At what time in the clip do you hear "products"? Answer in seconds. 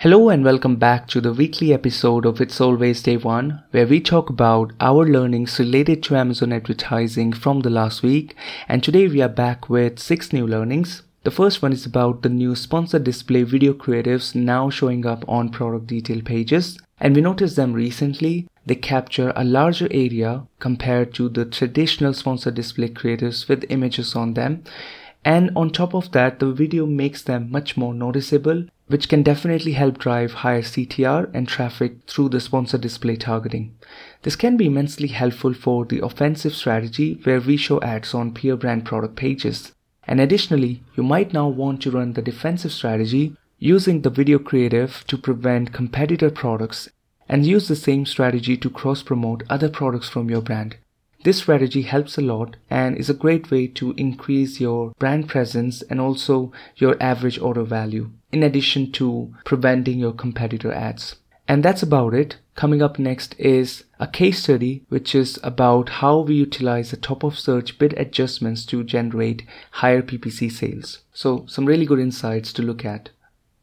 46.30-46.88, 49.68-50.08